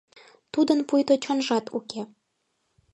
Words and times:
Тудын 0.53 0.79
пуйто 0.87 1.13
чонжат 1.23 1.65
уке. 1.77 2.01